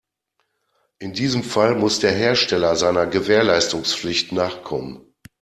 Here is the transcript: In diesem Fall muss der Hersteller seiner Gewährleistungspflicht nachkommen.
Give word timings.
In 0.97 1.13
diesem 1.13 1.43
Fall 1.43 1.75
muss 1.75 1.99
der 1.99 2.11
Hersteller 2.13 2.75
seiner 2.75 3.05
Gewährleistungspflicht 3.05 4.31
nachkommen. 4.31 5.01